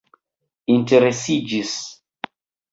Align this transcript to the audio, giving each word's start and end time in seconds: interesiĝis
interesiĝis 0.77 1.77